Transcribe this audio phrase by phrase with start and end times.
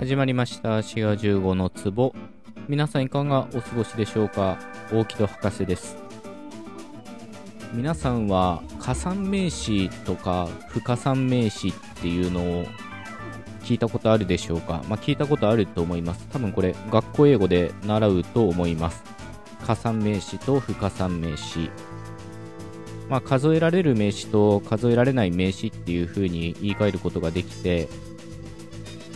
[0.00, 0.82] 始まりました。
[0.82, 2.14] 滋賀15の壺。
[2.68, 4.58] 皆さんいかがお過ごしでしょうか？
[4.90, 5.98] 大木戸博士です。
[7.74, 12.64] 皆さんは加算名詞とか不加算名詞っていうのを
[13.60, 14.82] 聞いたことあるでしょうか？
[14.88, 16.26] まあ、聞いたことあると思います。
[16.32, 19.04] 多分これ学校英語で習うと思います。
[19.66, 21.70] 加算名詞と不加算名詞。
[23.10, 27.88] まあ、数えられる名詞と数えられない名詞っていう風に言い換えることができて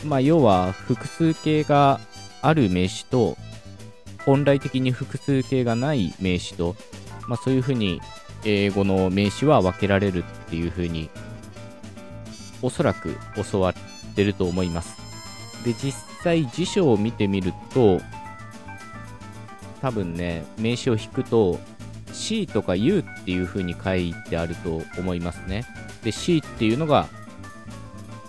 [0.05, 2.01] まあ、要は複数形が
[2.43, 3.37] ある名詞と
[4.25, 6.77] 本来的に複数形がない名詞と、
[7.29, 8.01] まあ、そういうふうに
[8.45, 11.11] 英語の名詞は分けられるっていうふうに
[12.63, 13.17] おそらく
[13.51, 14.97] 教わってると思います。
[15.65, 15.93] で実
[16.23, 18.01] 際辞書を見てみると
[19.81, 21.59] 多分ね名詞を引くと
[22.13, 25.65] C とか U っていう風に書いてあると思いますね。
[26.03, 27.09] で C っていうのが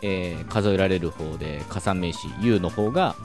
[0.07, 3.15] えー、数えられる方で加算名詞 U の方が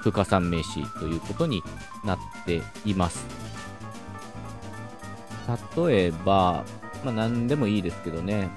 [0.00, 1.60] 不加算名詞ということに
[2.04, 3.26] なっています。
[5.76, 6.64] 例えば、
[7.04, 8.48] まあ、何でもいいですけどね。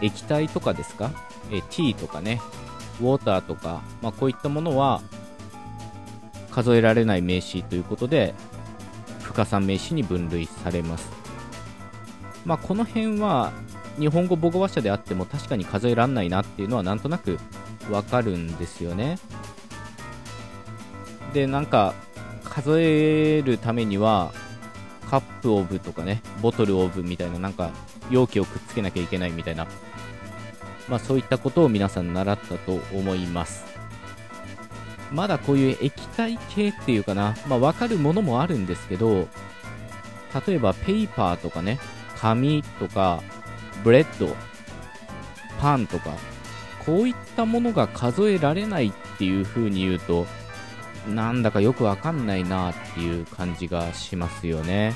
[0.00, 1.12] 液体とかですか、
[1.50, 2.40] えー、ティーとかね。
[3.00, 5.00] ウォーターとか、まあ、こういったものは
[6.50, 8.34] 数えられない名詞ということで
[9.22, 11.08] 不加算名詞に分類されます。
[12.44, 13.52] まあこの辺は
[13.98, 17.38] 日本語母語話者であっても確かに数えらんないなっていうのはなんとなく
[17.90, 19.18] わかるんですよね。
[21.32, 21.94] で、なんか
[22.44, 24.32] 数えるためには
[25.10, 27.70] カップオブとかね、ボトルオブみたいななんか
[28.10, 29.66] 容器をくっつけなきゃいけないみたいな、
[30.88, 33.64] まあそういったことを皆さん習ったと思います。
[35.12, 39.28] まだこういう液体系っていうかな、まあわかるものもあるんですけど、
[40.46, 41.78] 例えば paper とかね、
[42.16, 43.22] 紙とか、
[43.84, 44.34] bread、
[45.60, 46.14] パンとか、
[46.84, 50.26] こういったものが数えられないっていう風に言うと、
[51.08, 54.94] なんだかよくわかんないなっていう感じがしますよね。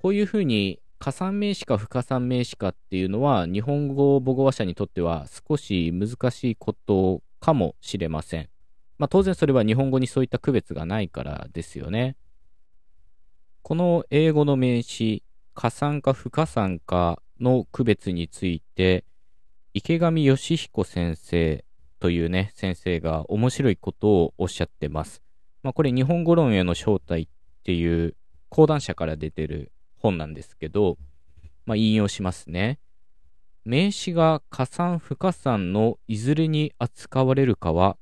[0.00, 8.48] こういう風に可算名詞か不可算名詞かっていうのは日本語母語話者にとっては少し難しいことかもしれません。
[8.98, 12.16] まあ当然それは日本語にそういった区別がないからですよね。
[13.62, 15.22] この英語の名詞、
[15.54, 19.04] 加算か不加算かの区別について、
[19.74, 21.64] 池上義彦先生
[21.98, 25.22] というね、先生が面白いことをおっしゃってます。
[25.62, 27.28] まあ、これ日本語論への正体っ
[27.64, 28.16] ていう
[28.48, 30.98] 講談社から出てる本なんですけど、
[31.64, 32.78] まあ、引用しますね。
[33.64, 37.96] 名詞が加算不加算のいずれに扱われるかは、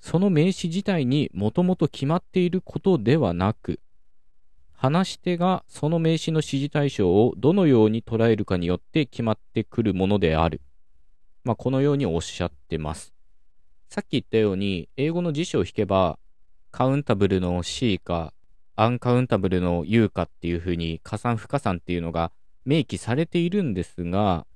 [0.00, 3.80] その名詞自体にもともと決まっていることではなく、
[4.80, 10.60] 話し手がその名詞の指示対象をどのように捉えるかによって決まってくるものである。
[11.42, 13.12] まあ、このようにおっしゃってます。
[13.88, 16.20] さっき言ったように、英語の辞書を引けば、
[16.70, 18.32] カウンタブルの C か、
[18.76, 22.30] アンカウンタブルの U かっていうふうに、加算不加算っていうのが
[22.64, 24.46] 明記されているんですが、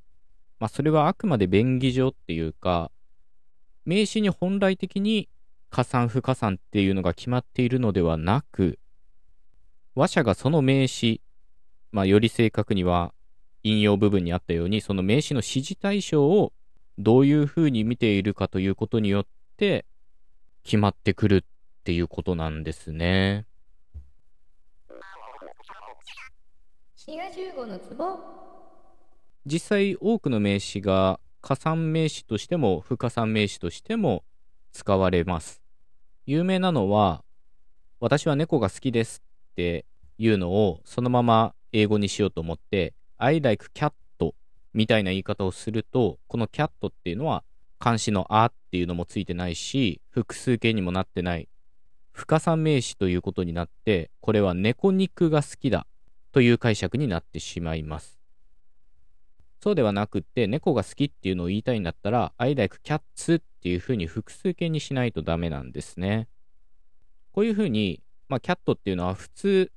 [0.61, 2.93] まあ、それはあくまで便宜上っていうか、
[3.85, 5.29] 名詞に本来的に
[5.69, 8.79] 加算不加算っていうのが決まっているのではなく、
[9.95, 11.21] 話者がその名詞、
[11.91, 13.13] まあ、より正確には
[13.63, 16.53] 引用部分にあったように、その名詞の指示対象を
[16.99, 19.27] どういうふうに見ているかということによっ
[19.57, 19.85] て
[20.65, 23.47] 決まってくるっていうことなんですね。
[29.45, 34.25] 実際多くの名詞が加算名詞としても不加算名詞としても
[34.73, 35.61] 使われます。
[36.25, 37.25] 有名なのは、
[37.99, 39.85] 私は猫が好きですって
[40.19, 43.93] いうのをそのまま英語にしようと思って I like cat
[44.75, 47.45] みたいな言い方をするとこの cat っていうのは
[47.79, 51.49] 漢詞のあっていうのもついてないし複数形にもなってない。
[52.13, 55.87] 不可算名詞ということになってこれは猫肉が好きだ
[56.31, 58.19] という解釈になってしまいます。
[59.63, 66.29] そうではなくって猫が好きっていうのを言いたいんだったら I like cats っていうふうに複数形にしないとダメなんですね。
[67.33, 69.71] こういうふうにまあ、キャットっていうのは普通、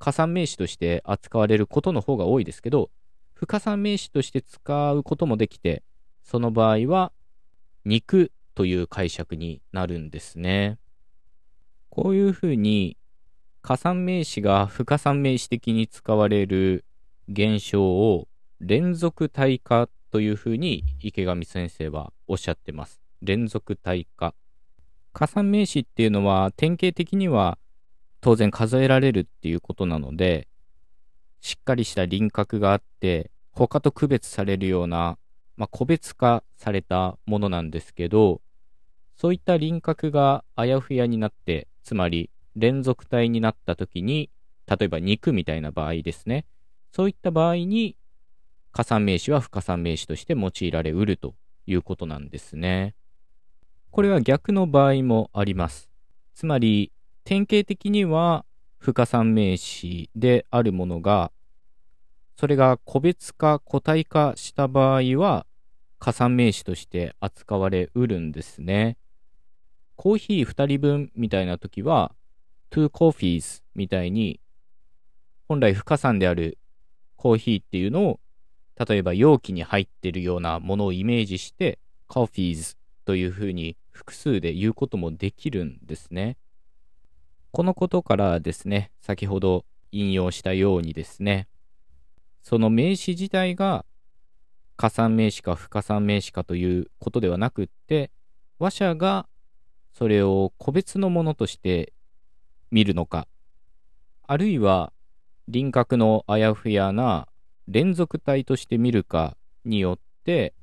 [0.00, 2.90] 加算名詞として扱われることの方が多いですけど、
[3.32, 5.84] 不加算名詞として使うこともできて、
[6.24, 7.12] その場合は、
[7.84, 10.78] 肉という解釈になるんですね。
[11.90, 12.96] こういうふうに、
[13.60, 16.84] 加算名詞が不加算名詞的に使われる
[17.28, 18.26] 現象を
[18.58, 23.00] 連続体化というふうに池上先生はおっしゃってます。
[23.20, 24.34] 連続体化。
[25.12, 27.58] 加算名詞っていうのは典型的には
[28.22, 30.46] 当然数えられるっていうことなので、
[31.40, 35.18] しっかりした輪郭があって、他と区別されるような、
[35.56, 38.40] まあ、個別化されたものなんですけど、
[39.16, 44.30] そういった輪郭があやふやになって、つまり連続体になった時に、
[44.68, 46.46] 例えば肉みたいな場合ですね。
[46.92, 47.96] そういった場合に、
[48.70, 51.34] 加算名詞は不可算名詞として用いられうると
[51.66, 52.94] いうことなんですね。
[53.90, 55.90] これは逆の場合もあります。
[56.34, 56.92] つまり、
[57.24, 58.44] 典型的には
[58.78, 61.30] 不可算名詞であるものが、
[62.36, 65.46] それが個別化、個体化した場合は、
[66.00, 68.98] 加算名詞として扱われうるんですね。
[69.94, 72.12] コーヒー2人分みたいな時は、
[72.72, 74.40] two coffees みたいに、
[75.46, 76.58] 本来不可算である
[77.14, 78.20] コーヒーっていうのを、
[78.84, 81.78] 例えば容器に入ってるようなものをイメージして、
[82.08, 86.36] coffees というふうに複数で言うこともできるんですね。
[87.52, 91.48] このことからですね、先ほど引用したようにですね、
[92.42, 93.84] その名詞自体が
[94.78, 98.10] 加算名詞か不加算名詞かということではなくって、
[98.58, 99.28] 話者が
[99.92, 101.92] それを個別のものとして
[102.70, 103.28] 見るのか、
[104.26, 104.94] あるいは
[105.46, 107.28] 輪郭のあやふやな
[107.68, 110.54] 連続体として見るかによって、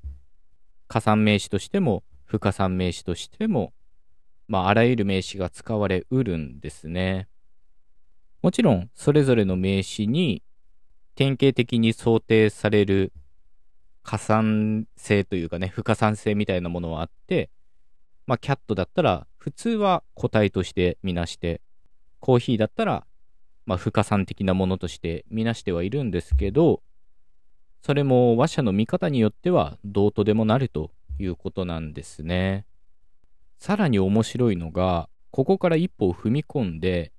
[0.88, 3.74] 加算名詞としても不加算名詞としても、
[4.50, 7.28] まあ、あらゆる名詞が使われうるんですね。
[8.42, 10.42] もちろん、それぞれの名詞に
[11.14, 13.14] 典型的に想定される
[14.02, 17.52] 加算性というかね、不可算性みたいなものはあって、
[18.26, 21.62] まあ、キャットだったら、普通は個体としてみなして、
[22.20, 23.06] コーヒーだったら、
[23.68, 26.82] まあ、不可算的なものとしてみなしてはいるんですけど、
[27.84, 32.66] それも話者の見方によってはどうとでもなるということなんですね。
[33.60, 37.12] さらに面白いのが、ここから一歩踏み込んで、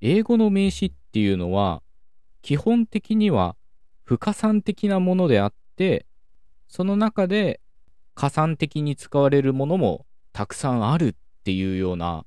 [0.00, 1.82] 英語の名詞っていうのは、
[2.42, 3.56] 基本的には
[4.04, 6.06] 不可算的なものであって、
[6.68, 7.60] その中で
[8.14, 11.14] 加算的に使われるものもたくさんあるっ
[11.44, 12.26] ていうような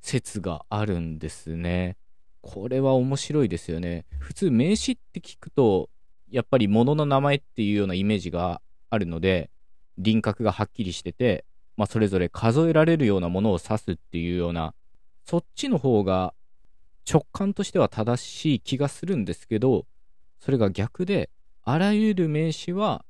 [0.00, 1.96] 説があるんですね。
[2.40, 4.04] これは面白いですよね。
[4.18, 5.90] 普通名詞って聞くと、
[6.30, 9.50] やっぱり物の名前っていうようなイメージがあるので、
[9.98, 11.44] 輪郭がはっきりしてて、
[11.76, 14.74] まあ、それぞれ数えられるようなものを指すっていうような、
[15.24, 16.34] そっちの方が
[17.10, 19.86] 直感としては正しい気がするんですけど、
[20.38, 21.30] それが逆で、
[21.64, 23.04] あらゆる名詞は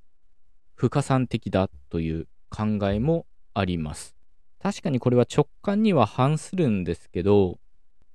[0.75, 4.15] 不可算的だという考えもあります。
[4.61, 7.59] 確かにこれは直感には反するんですけど、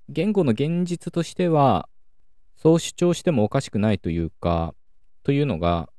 [0.09, 1.89] 言語の現実としては、
[2.55, 4.73] そう主張してもおかしくないというか、
[5.23, 5.89] というのが、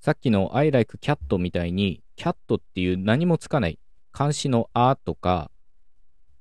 [0.00, 3.78] さっきの I like cat みたいに、cat っていう何もつかない、
[4.12, 5.50] 漢詞のあとか、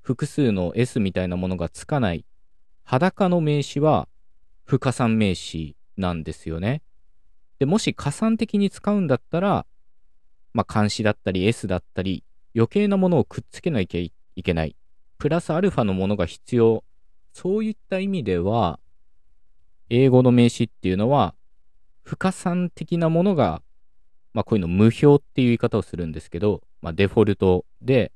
[0.01, 2.25] 複数の s みたいなものがつかない、
[2.83, 4.07] 裸の名詞は
[4.63, 6.83] 不可算名詞なんですよね。
[7.59, 9.65] で、もし加算的に使うんだったら、
[10.53, 12.23] まあ、漢詞だったり S だったり、
[12.55, 14.11] 余計なものをくっつけなきゃい
[14.43, 14.75] けない。
[15.17, 16.83] プラスアルファのものが必要。
[17.33, 18.79] そういった意味では、
[19.89, 21.35] 英語の名詞っていうのは、
[22.05, 23.63] 不可算的なものが、
[24.33, 28.11] まあ、こういうの無表っていう言い方をするんですけど、まあ、デフォルトで、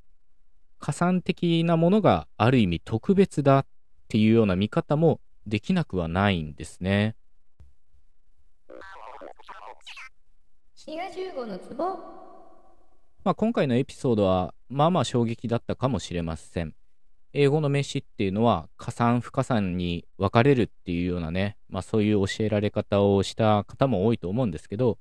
[0.78, 3.66] 加算的なものがある意味特別だっ
[4.08, 7.16] ていうような見方もできなくはないんですね。
[13.24, 16.76] まあ、今回のエピソードはまあまあ衝撃だったかもしれません。
[17.34, 24.98] 英語の名詞っていうのは加算不加算に分かれるっていうようなね、まあ、そういう教えられ方をした方も多いと思うんですけど、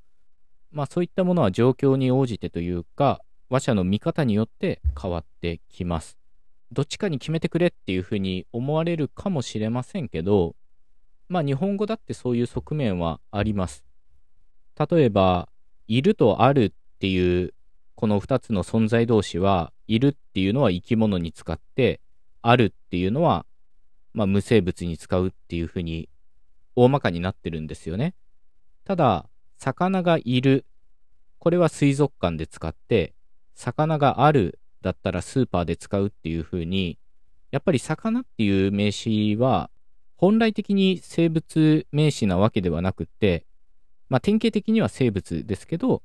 [0.70, 6.18] まあ、そういったものは状況に応じてというか話者の見方によって変わってきます。
[6.70, 10.54] どっちかに決めてくれっていうふうに思われるかもしれませんけど、
[11.28, 13.84] まあ日本語だってそういう側面はあります。
[14.78, 15.48] 例えば、
[15.86, 17.54] いるとあるっていう
[17.94, 22.00] この2つの存在同士はいるっていうのは生き物に使って
[22.50, 23.46] あるっていうのは、
[24.14, 26.08] まあ、無生物に使うっていうふうに
[26.76, 28.14] 大まかになってるんですよね。
[28.84, 29.26] ただ
[29.58, 30.64] 魚がいる
[31.38, 33.14] これは水族館で使って
[33.54, 36.98] 魚があるだったらスーパーで使うっていうふうに
[37.50, 39.70] やっぱり魚っていう名詞は
[40.16, 43.44] 本来的に生物名詞なわけではなくって
[44.08, 46.02] まあ、典型的には生物ですけど、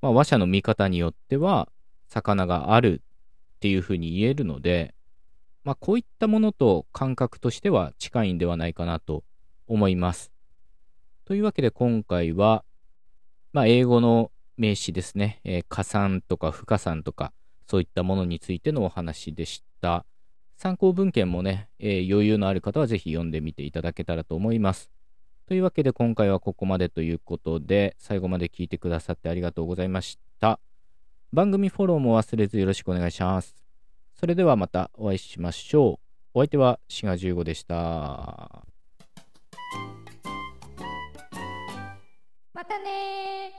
[0.00, 1.68] まあ、話者の見方によっては、
[2.08, 3.02] 魚がある
[3.56, 4.94] っていうふうに言えるので、
[5.64, 9.24] まあ、こういったものと感覚としては近いんではないかなと
[9.66, 10.32] 思います。
[11.24, 12.64] というわけで今回は、
[13.52, 17.32] まあ、英語の名詞ですね、えー、加算とか不加算とか、
[17.66, 20.04] そういったものについてのお話でした。
[20.56, 24.90] 参考文献もね、えー、余裕のある方はぜひ読んでみていただけたらと思います。
[25.46, 30.60] というわけで今回はここまでということで、最後まで聞いてくださってありがとうございました。
[31.32, 33.59] 番組フォローも忘れずよろしくお願いします。
[34.18, 35.98] それではまたお会いしましょう。
[36.34, 38.64] お相手は志賀十五でした。
[42.52, 43.52] またね